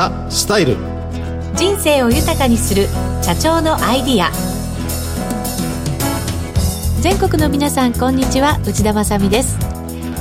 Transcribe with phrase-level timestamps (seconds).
[0.00, 0.78] ザ・スタイル。
[1.56, 2.86] 人生を豊かにする
[3.20, 4.30] 社長のアイディア。
[7.02, 8.58] 全国の皆さんこんにちは。
[8.66, 9.58] 内田まさです。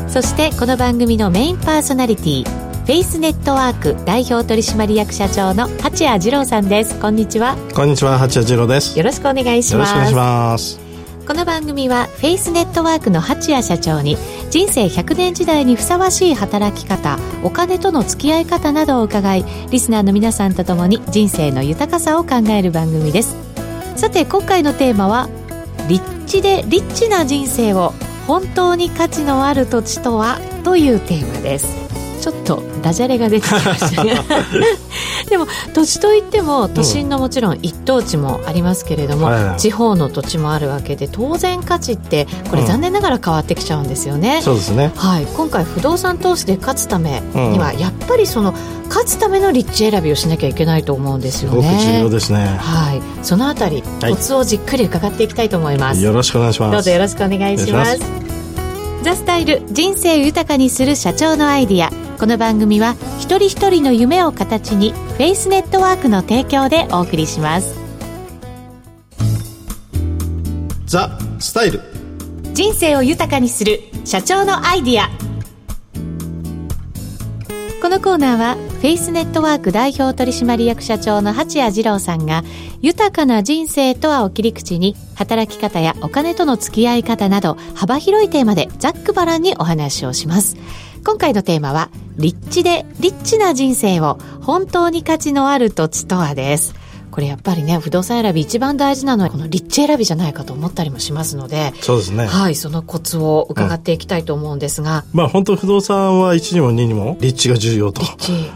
[0.09, 6.99] そしてこの番組のメインパーソナリティフェイスネットワーク代表取締役社長の八谷二郎さんです。
[6.99, 7.55] こんにちは。
[7.73, 8.17] こんにちは。
[8.17, 8.97] 八谷二郎です。
[8.97, 9.93] よろしくお願いします。
[9.93, 10.79] よろしくお願いします。
[11.25, 14.17] この番組はフェイスネットワークの八谷社長に
[14.49, 23.35] 人生100年時代にふさわしい働き方お金との付き合い方などを伺いリスナーの皆さんと共に人生の豊かさを考える番組です。
[23.95, 25.29] さて今回のテーマは
[25.87, 27.93] 立地でリッチな人生を
[28.25, 30.39] 本当に価値のある土地とは？
[30.63, 31.67] というテーマです。
[32.21, 34.13] ちょっとダジャレが出てきましたが
[35.29, 48.53] でも土地といっても都心のもちろん一等地もありますけれども、うん地方の土地もあるわけで当然価値ってこれ残念ながら変わってきちゃうんですよね、うん、そうですね、はい、今回不動産投資で勝つためにはやっぱりその
[48.89, 51.61] 勝つための立地選びをしなきゃいけないと思うんですよね。
[51.61, 52.57] すごく重要ですね。
[52.59, 53.01] はい。
[53.23, 56.71] そのあたりコツをじっくり伺っていきたいと思います、はい、よろしくお願いします。
[56.71, 57.99] どうぞよろしくお願いします。
[59.03, 67.79] ザスタイル人生豊かにする社長のアイディアこの番組は一人一人の夢を形にフェイスネットワークの提供でお送りします。
[70.85, 71.79] ザ・スタイル。
[72.53, 75.09] 人生を豊かにする社長のアイディア。
[77.81, 82.43] このコーナーはフェイスネットワーク代表取締役社長の八谷二郎さんが
[82.81, 90.57] 豊かな人生とはを切り口に働き方やお金との付き合い方など幅広いテーマでざっくばらんにお話をします
[91.03, 96.78] 今回のテーマは立地で立地な人生を本当に価値のある土地とはです。
[97.19, 102.25] これやっぱりね不動産選び一番大事なのはこの立地選びじゃないかと思ったりもしますのでそうですね。
[102.25, 108.03] はいそのコツを伺っていきたいと思うんですが、うん、まあ本当不動産は1にも2にも立地が重要と、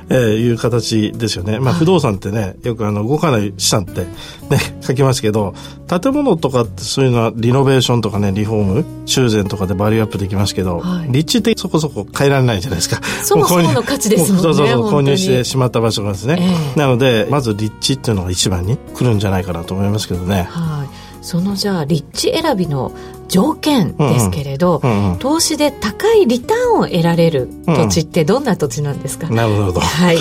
[0.08, 1.60] えー、いう形ですよね。
[1.60, 4.04] まあ不動産ってね、よくあの動かない資産って
[4.50, 5.54] ね 書きますけど
[5.88, 13.02] 建物とかってそういうのはリノベーションとかねリフォーム修繕とかでバリューアップできますけど、はい、立地ってそこそこ変えられないじゃないですか。
[13.24, 20.48] そもそもの価値ですもんねそうそうそう購入してしまった場所がですね、えー、なのでまず立地っていうのが一番に来るんじゃないかなと思いますけどね。
[20.50, 20.90] はい、
[21.22, 22.92] そのじゃあ立地選びの
[23.28, 30.18] 条件ですけれど、うんうん、投資で高いリターンを得られる土地ってどんな土地なんですか、うん、なるほど、はい、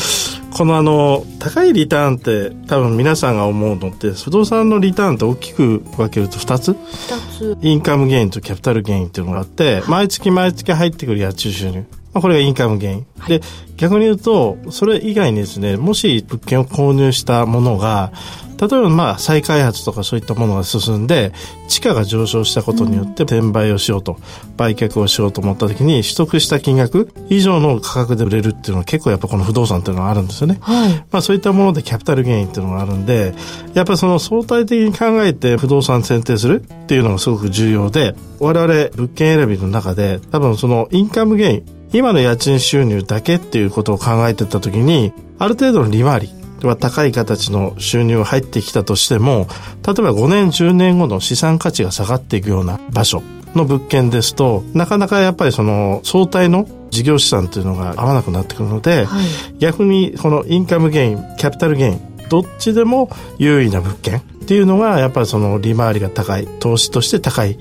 [0.57, 7.59] このあの高いリターンって多分皆さんが思うのって不動産のリターンって大きく分けると2つ ,2 つ。
[7.61, 13.07] インカムゲインとキャピタルゲインっていうのがあって、はい、毎月毎月入ってくる家賃収入まあ、これがインカムゲイン。
[13.19, 13.41] はい、で、
[13.77, 18.13] 逆に言うと、それ以外にですね、もし物件を購入したものが、
[18.63, 21.33] 例えばまあ再開発とかそういったものが進んで
[21.67, 24.19] 地価が上昇したことによって転売をしようと、
[24.57, 30.59] 売却をしようと思った時に取得した金額以上の価格で売れるっていうのは結構やっぱこの不動産っていうのがあるんですよね。
[30.61, 33.35] はい、まあそういったものでキャピタルゲインっていうのがあるんで
[33.75, 46.31] やっぱりその相対的に考えて不動産選定するっていうのがすごく重要で我々物件選びの中で多分そのインカムゲイン今の家賃収入だけっていうことを考えてた時にある程度の利回り
[46.67, 49.49] は高い形の収入が入ってきたとしても、
[49.85, 53.23] 例えば5年、10年後の資産価値が下がっていくような場所
[53.55, 59.27] の物件ですと、なかなかやっぱりその相対の事業資産というのが合わなくなってくるので、はい、
[59.59, 67.59] 逆にこのインカムゲイン、キャピタルゲイン、どっちでも優位な物件っていうのがやっぱりその利回りが高い投資として高い、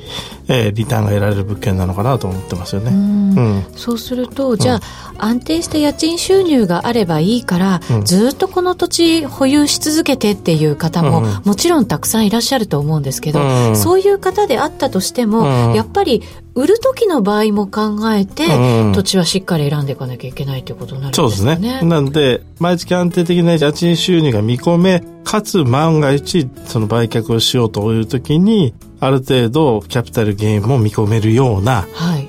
[0.52, 2.92] えー、リターンが得られる物件なのかなと思ってますよね。
[2.92, 4.82] うん、そうするとじゃあ、
[5.18, 16.22] 安定した家賃収入があればいいから、うん、ずっとこの土地保有し続けてっていう方も、もちろんたくさんいらっしゃると思うんですけど、そういう方であったとしても、やっぱり
[16.54, 21.28] 売る時の場合も考えて、うん、土地はしっかり選んでいかなきゃいけないということになるんですね。
[21.28, 21.82] そうですね。
[21.84, 31.88] なんで、毎月安定的な家賃収入が見込め、かつ万が一、その売却をしようという時に、ある程度キャピタルゲインも見込めるような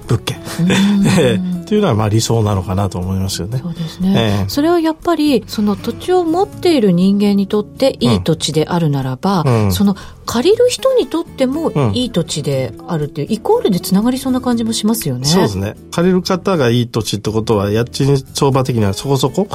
[0.09, 3.57] 物件、はい っていうのはまあ理想なのかなと思いますよね。
[3.57, 4.43] そうですね。
[4.43, 9.97] えー、それはやっぱりその土地を持っている人間にとっていい土地であるならば、うん、その
[10.27, 15.25] 借りる人にとってもいい土地であるっていう、イコールでつながりそうな感じもしますよね。
[15.25, 15.77] そうですね。
[15.91, 19.49] 借りる方がいい土地ってことは家賃相場的にはそこそこ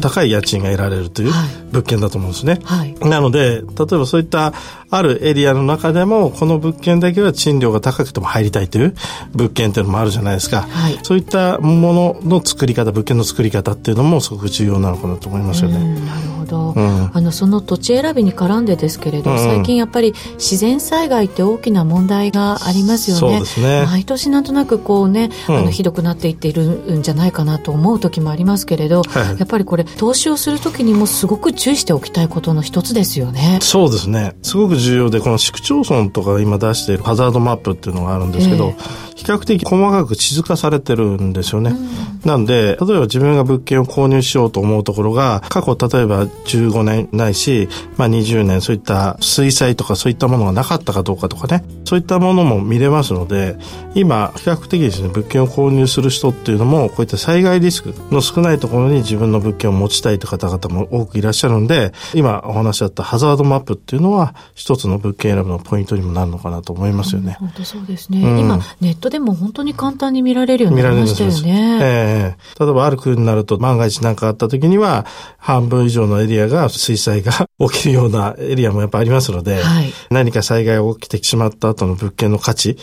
[0.00, 1.32] 高い家賃が得られるという
[1.72, 2.60] 物件だと思うんですね。
[2.64, 3.64] はい、なので例え
[3.96, 4.52] ばそういった
[4.90, 8.94] あるエリアの中でもこの物件だけは賃料が高くても入りたいという
[9.34, 10.62] 物件っていうのもあるじゃないですか。
[10.62, 15.78] はい、そういったものの作り方物件の作り方っていうのもすごく重要なのかなと思いますよね。
[16.00, 23.40] なるほどど、うん、あのその土地選びに絡んでですけれど、うん、最近やっぱり自然災害って大きな問題がありますよね。
[23.58, 33.58] ね毎年なんとなくこうね、うん、あのひどくなっていっているんじゃないかなと思う時もありますけれど、はい、やっぱりこれ投資をする時にもすごく注意しておきたいことの一つですよね。
[33.60, 34.36] そうですね。
[34.42, 41.70] すごく重要で、この市区町村とか今出しているハザードマップっていうのがあるんですけど、えー比較的細かく地図化されてるんですよね。
[41.70, 53.56] うん、なんで、例えば自分が物件を購入しようと思うところが、過去例えば15年ないし、まあ20年そういった水災とかそういったものがなかったかどうかとかね、そういったものも見れますので、
[53.94, 67.36] 今、比較的ですね、物件を購入する人っていうのも、こういった災害リスクの少ないところに自分の物件を持ちたいという方々も多くいらっしゃるんで、今お話しあったハザードマップっていうのは、一つの物件選ぶのポイントにもなるのかなと思いますよね。
[67.38, 68.20] 本当そうですね。
[68.22, 71.78] うん、今、ネットでも本当に簡単に見られるようになりましたよね。
[71.82, 72.36] ええ。
[72.54, 75.06] ー、例えばある区になると万が一何かあった時には、
[75.38, 77.32] 半分以上のエリアが水災が
[77.70, 82.76] 起きるようなエリアもやっぱありますので、はい、何か災害が起きてしまった後の物件の価値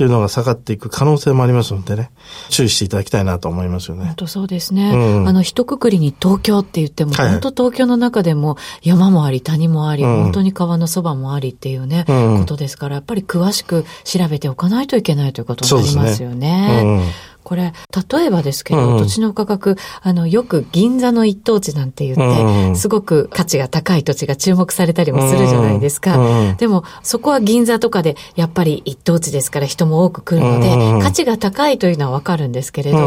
[0.00, 2.10] というのが下がっていく可能性もありますのでね、
[2.48, 4.06] 注意していただきたいなと思いますよね。
[4.06, 4.92] 本当そうですね。
[4.94, 17.12] うん、あの、一括りに東京って言っても、はい、本当東京の中でも山もあり、谷もあり、うん、本当に川のそばもありっていうね、うん、ことですから、やっぱり詳しく調べておかないといけないということになりますよね。
[17.42, 17.72] これ、
[18.12, 22.16] 例えばですけど、土地の価格、あの、よく銀座の一等地なんて言っ
[22.70, 26.18] て、すごく価値が高い土地が注目されたりもするじゃないですか。
[26.58, 32.98] でも、そこは銀座とかで、やっぱり一等地ですから人も多く来るので、価値が高いというのはわかるんですけれど、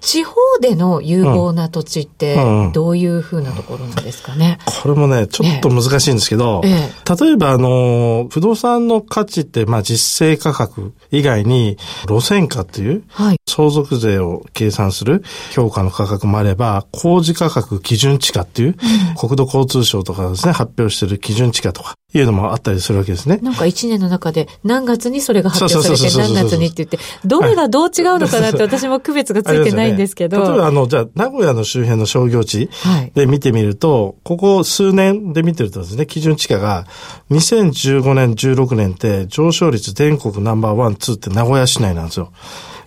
[0.00, 2.36] 地方での有望な土地って、
[2.72, 11.76] どういうふうなところなんですかね、これもね、ちょっと難しいんですけど、ええ、例えば、あの、不動産の価値って、まあ、実勢価格以外に、
[12.08, 18.76] 路線価っていう、はい、相続税を計算する評価の価格もあれば、工事価格基準地価っていう、うん、
[19.16, 23.36] 国土交通省とかですね、発表している基準地価とか、いうのもあったりするわけですね。
[23.42, 30.40] なんか一年の中で何月にそれが発表されて何月にって言って、どれがどう違うのかなって私も区別がついてないんですけど。
[30.40, 32.70] ね、例えばあの、じゃあ名古屋の周辺の商業地
[33.12, 36.86] で見てみると、はい、ここ数年で見てるとですね、基準地価が
[37.30, 42.32] 2015年、16年って上昇率全国ナンバーワン、ツーって名古屋市内なんですよ。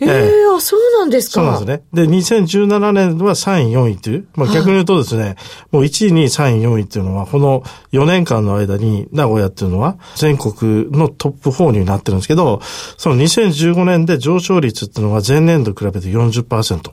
[0.01, 1.33] ええー、あ、そうなんですか。
[1.33, 1.83] そうなんですね。
[1.93, 5.35] で、2017年は3位、4位という、まあ逆に言うとですね、はい、
[5.71, 12.61] もう1位、2位、3位、4位っていうのは、この4年間の間に名古屋っていうのは全国のトップ4になってるんですけど、
[12.97, 16.91] その2015年で上昇率っていうのは前年度比べて40%。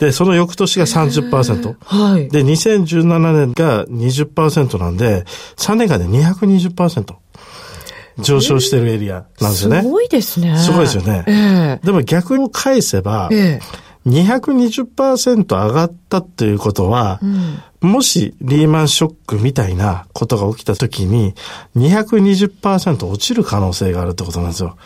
[0.00, 1.76] で、その翌年が30%。
[1.84, 2.28] はい。
[2.28, 5.24] で、2017年が20%なんで、
[5.56, 7.21] 3年間で220%。
[8.18, 9.82] 上昇してるエリアなんですよね。
[9.82, 10.56] すごいですね。
[10.56, 11.24] すごいですよね。
[11.26, 17.20] えー、でも逆に返せば、えー、220%上がったっていうことは、
[17.82, 21.34] うん、もしリーマンショックみたいなことが起きた時に
[21.76, 24.76] 220%落ちる可能性があるってことなんですよ。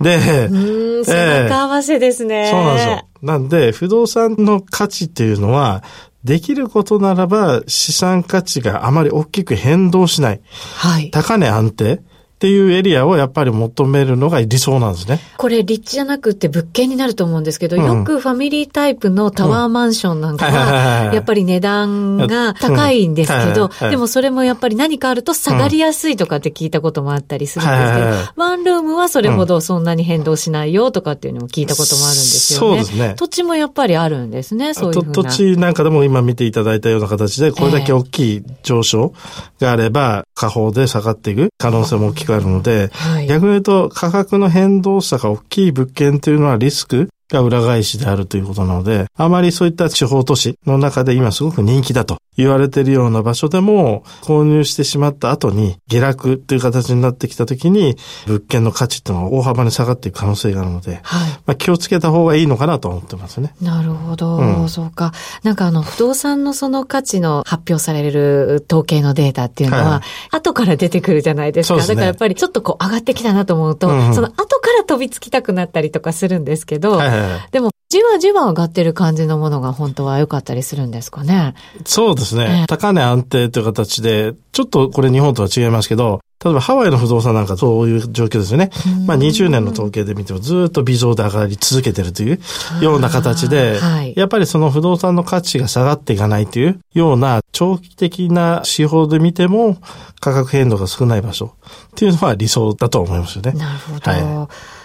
[0.00, 3.06] で、うん、背中合わせですね、そうなんですよ。
[3.22, 5.82] なんで、不動産の価値っていうのは、
[6.24, 10.40] できることならば資産価値があまり大きく変動しない。
[10.76, 11.10] はい。
[11.10, 12.02] 高値安定。
[12.40, 15.20] っていうエリアをやっぱり求めるのが理想なんですね。
[15.36, 32.84] これ立地じゃなくて物件になると思うんですけど、うん、よくファミリータイプのタワーマンションなんかは、やっぱり値段が高いんですけど、でもそれもやっぱり何かあると下がりやすいとかって聞いたこともあったりするんですけど、ワンルームはそれほどそんなに変動しないよとかっていうのも聞いたこともあるんですよね。
[32.84, 33.14] そうですね。
[33.18, 39.12] 土地もやっぱりあるんですね、そういう土地なんかでも今見ていただいたような形で、これだけ大きい上昇
[39.60, 57.96] があれば、下方で下がっていく可能性も大きくあるので、はい、逆に言うと価格の変動差が大きい物件というのはリスクが裏返しであるということなので、あまりそういった地方都市の中で今すごく人気だと言われているような場所でも、購入してしまった後に下落という形になってきた時に、
[58.26, 63.54] 物件の価値っていうのは大幅に下がっていく可能性があるので、はい、まあ、気をつけた方がいいのかなと思ってますね。
[63.60, 65.12] なるほど、うん、そうか。
[65.42, 70.00] なんかあの、不動産のその価値の発表される統計のデータっていうのは、はい、
[70.36, 71.80] 後から出てくるじゃないですか。
[71.82, 81.54] すね、だからやっぱりちょっとこう上がってきたなと思うと、うん、その後から飛びつきたくなったりとかするんですけど、はいはいはい、でもじわじわ上がってる感じのものが本当は良かったりするんですかね。
[81.84, 82.64] そうですね。
[82.68, 88.70] 高値安定という形で、ちょっとこれ日本とは違いますけど、例えばハワイの不動産なんかそういう状況ですよね。
[89.06, 92.40] まあ20年の統計で見てもずっと微増で上がり続けてるという
[92.80, 99.76] ような形で、はい、やっぱりその不動産の価値が下がっていかないというような長期的な指標で見ても
[100.20, 103.52] 価格変動が少ない場所っていうのは理想だと思いますよね。
[103.52, 104.10] なるほど。
[104.10, 104.79] はい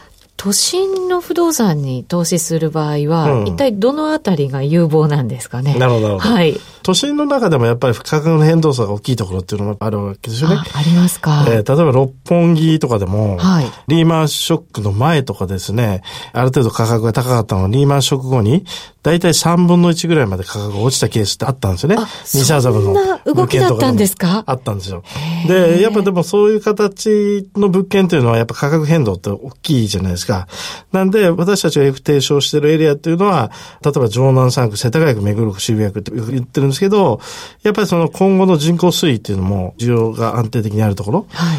[0.45, 5.73] 都心の不動産に投資する場合は、うん、一体どのあたりが有望なんですかね？
[5.73, 6.55] なるほど、はい。
[6.83, 10.57] 都心の中でもやっぱり価格の変動差が大きいところっていうのもあるわけですよね。
[10.57, 11.47] ありますか？
[11.47, 18.65] えー、例えば六本木とかでも、はい、リーマンショックの前とかですね、ある程度価格が高かったのがリーマンショック後に、
[19.05, 21.97] だいたい3分の1ぐらいまで価格が落ちたケースってあったんですよね。
[22.23, 22.85] 西麻布の。
[22.85, 24.43] そんな動きだったんですか？
[24.47, 25.03] あったんですよ。
[25.47, 30.47] で、やっぱでもそういう形の物件というのはやっぱ価格変動って大きいじゃないですか。
[30.91, 33.51] なんで、私たちがよく提唱しているエリアっていうのは、
[33.83, 37.19] 例えば城南3区、世田谷区、目黒区、渋谷区って言ってるんですけど、
[37.61, 41.27] やっぱりその今後の人口推移っていうのも需要が安定的にあるところ。
[41.29, 41.57] はい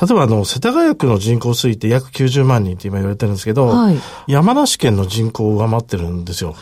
[0.00, 6.54] 例えばあの、世田谷区の人口推移って約90万人って今言われてるんですけど、はい、山梨県の人口を上回ってるんですよ。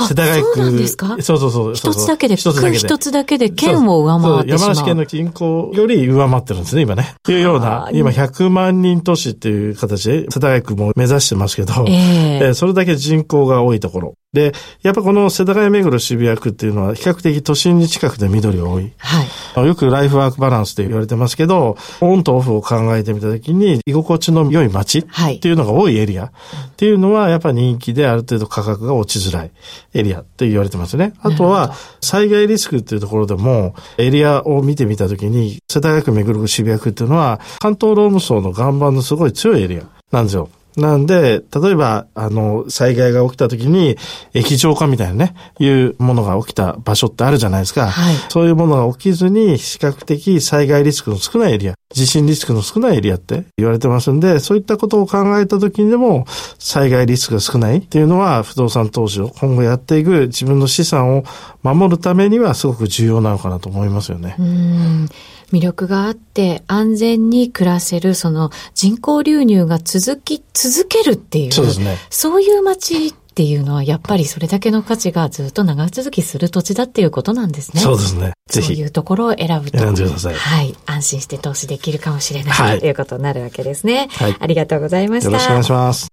[0.00, 0.54] 世田谷区。
[0.54, 1.16] そうなんですか？
[1.20, 1.74] そうそうそう。
[1.74, 2.78] 一つだけで、一つだけで。
[2.78, 7.16] 一つだけで県を上回って山梨県の人口より上回ってるんですね、今ね。
[7.24, 14.14] というような、今100万人都市っていう形で、世田谷区も目指してますけど、えー、それだけ人口が多いところ。
[14.34, 18.92] で、やっぱこの世田谷目黒渋谷区っていうのは比較的都心に近くて緑が多い。
[18.98, 19.66] はい。
[19.66, 25.04] よくライフワークバランスって言われてますけど、オンとオフを考えてみたときに居心地の良い街っ
[25.40, 26.32] ていうのが多いエリアっ
[26.76, 29.50] ていうのはやっぱ人気である程度価格が落ちづらい
[29.94, 31.14] エリアって言われてますね。
[31.20, 40.50] あとは災害リスクっていうところでもエリアを見てみたときに世田谷区目黒区渋谷区っていうのは関東ローム層の岩盤のすごい強いエリアなんですよ。
[40.80, 43.96] なんで、例えば、あの、災害が起きた時に、
[44.34, 47.88] 液状化みたいなね、いうものが起きた場所ってあるじゃないですか。
[47.88, 56.26] はい、そういうものが起きずに、比較的災害リスクの少ないエリア、地震リスクの少ないエリアって言われてますんで、そういったことを考えた時にでも、
[56.58, 61.24] 災害リスクが少ないっていうのは、不動産投資を今後やっていく自分の資産を
[61.62, 64.36] 守るためにはすごく重要なのかなと思いますよね。
[64.38, 65.08] うん
[65.52, 77.80] 魅力があって安全に暮らせるその人口流入が続き続けるっていうそうですねそういう街っていうのはやっぱりそれだけの価値がずっと長続きする土地だっていうことなんですね。
[77.80, 78.32] そうですね。
[78.48, 78.66] ぜひ。
[78.66, 79.78] そういうところを選ぶと。
[79.78, 80.34] 選んでください。
[80.34, 80.74] はい。
[80.86, 84.08] 安心して投資できるかもしれない、はい、ということになるわけですね。
[84.10, 84.36] はい。
[84.40, 85.30] ありがとうございました。
[85.30, 86.08] よろしくお願いします。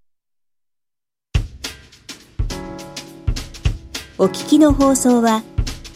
[4.20, 5.42] お聞きの放送は、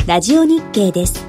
[0.07, 1.28] ラジオ日経です。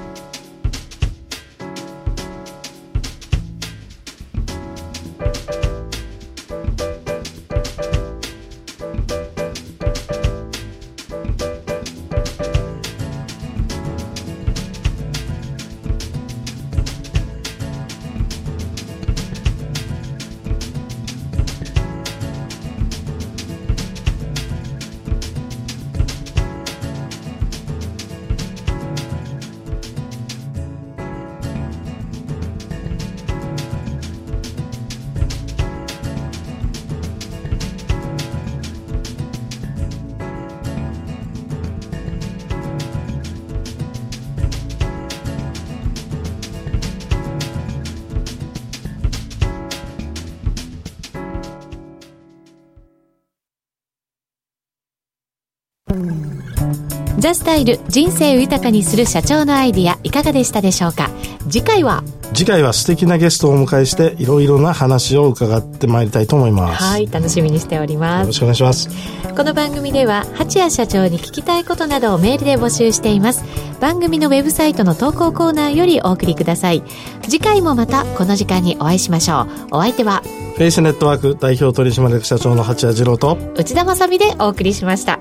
[57.21, 61.11] ザスタイル人生を豊かにする社長のアイディアいかがでしたでしょうか？
[61.47, 62.03] 次回は？
[62.33, 66.83] 次回は素敵なゲストをお迎えしていろいろな話を伺ってまいりたいと思います。
[66.83, 68.21] はい楽しみにしております。
[68.21, 68.89] よろしくお願いします。
[69.35, 73.43] この番組では八谷社長に聞きたいことなどをメールで募集しています。
[73.79, 76.81] 番組のウェブサイトの投稿コーナーよりお送りください。
[77.21, 79.77] 次回もまたこの時間にお会いしましょう。
[79.77, 80.23] お相手は？
[80.55, 85.19] フェイスネットワーク代表取締役社長の八谷次郎と内田まさでお送りしました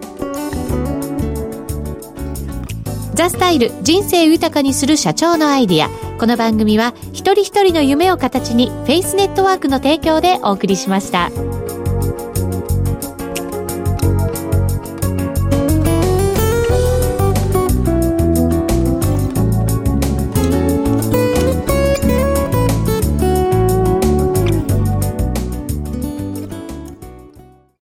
[3.14, 5.88] ザスタイル人生豊かにする社長のアイディア
[6.18, 11.30] この番組は一人一人の夢を形にフェイスネットワークの提供でお送りしました。